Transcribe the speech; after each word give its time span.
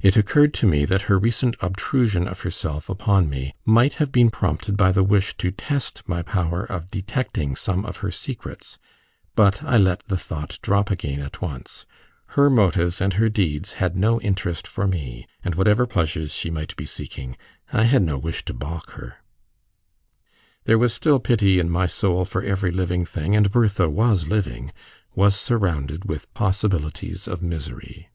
It 0.00 0.16
occurred 0.16 0.54
to 0.54 0.66
me 0.66 0.86
that 0.86 1.02
her 1.12 1.18
recent 1.18 1.54
obtrusion 1.60 2.26
of 2.26 2.40
herself 2.40 2.88
upon 2.88 3.28
me 3.28 3.54
might 3.66 3.96
have 3.96 4.10
been 4.10 4.30
prompted 4.30 4.78
by 4.78 4.92
the 4.92 5.04
wish 5.04 5.36
to 5.36 5.50
test 5.50 6.02
my 6.08 6.22
power 6.22 6.64
of 6.64 6.90
detecting 6.90 7.54
some 7.54 7.84
of 7.84 7.98
her 7.98 8.10
secrets; 8.10 8.78
but 9.34 9.62
I 9.62 9.76
let 9.76 10.08
the 10.08 10.16
thought 10.16 10.58
drop 10.62 10.90
again 10.90 11.20
at 11.20 11.42
once: 11.42 11.84
her 12.28 12.48
motives 12.48 13.02
and 13.02 13.12
her 13.20 13.28
deeds 13.28 13.74
had 13.74 13.94
no 13.94 14.18
interest 14.22 14.66
for 14.66 14.86
me, 14.86 15.26
and 15.44 15.54
whatever 15.54 15.86
pleasures 15.86 16.32
she 16.32 16.48
might 16.48 16.74
be 16.76 16.86
seeking, 16.86 17.36
I 17.70 17.84
had 17.84 18.00
no 18.02 18.16
wish 18.16 18.46
to 18.46 18.54
baulk 18.54 18.92
her. 18.92 19.16
There 20.64 20.78
was 20.78 20.94
still 20.94 21.18
pity 21.18 21.58
in 21.60 21.68
my 21.68 21.84
soul 21.84 22.24
for 22.24 22.42
every 22.42 22.70
living 22.70 23.04
thing, 23.04 23.36
and 23.36 23.50
Bertha 23.52 23.90
was 23.90 24.28
living 24.28 24.72
was 25.14 25.36
surrounded 25.36 26.06
with 26.06 26.32
possibilities 26.32 27.28
of 27.28 27.42
misery. 27.42 28.08